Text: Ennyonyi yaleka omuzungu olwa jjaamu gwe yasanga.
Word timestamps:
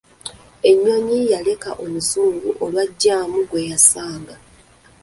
Ennyonyi 0.69 1.19
yaleka 1.31 1.71
omuzungu 1.83 2.49
olwa 2.63 2.83
jjaamu 2.91 3.39
gwe 3.49 3.61
yasanga. 3.69 4.35